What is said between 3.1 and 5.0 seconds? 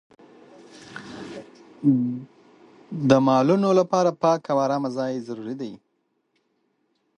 مالونو لپاره پاک او ارامه